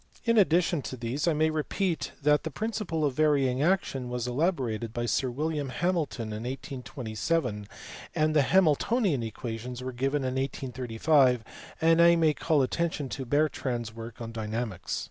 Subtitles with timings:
[0.25, 4.93] In addition to these I may repeat that the principle of" Varying Action" was elaborated
[4.93, 7.67] by Sir William Hamilton in 1827.
[8.15, 11.43] and the" Hamiltonian equations" were given in 1835;
[11.79, 14.99] and I may call attention to Bertrand s work on dynamics.